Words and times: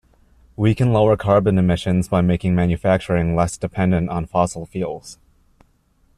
We 0.55 0.73
can 0.73 0.91
lower 0.93 1.15
carbon 1.15 1.59
emissions 1.59 2.07
by 2.07 2.21
making 2.21 2.55
manufacturing 2.55 3.35
less 3.35 3.55
dependent 3.55 4.09
on 4.09 4.25
fossil 4.25 4.65
fuels. 4.65 5.19